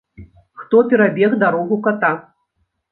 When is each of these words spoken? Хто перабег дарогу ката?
Хто 0.61 0.77
перабег 0.93 1.39
дарогу 1.45 1.81
ката? 1.89 2.11